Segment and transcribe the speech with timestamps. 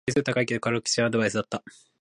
[0.07, 1.63] 点数高いけど辛口なアドバイスだった